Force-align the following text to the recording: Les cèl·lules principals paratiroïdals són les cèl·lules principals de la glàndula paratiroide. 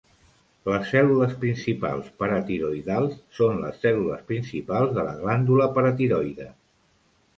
Les 0.69 0.85
cèl·lules 0.93 1.35
principals 1.43 2.07
paratiroïdals 2.23 3.13
són 3.41 3.61
les 3.67 3.77
cèl·lules 3.85 4.25
principals 4.33 4.97
de 4.99 5.05
la 5.11 5.15
glàndula 5.23 5.69
paratiroide. 5.77 6.49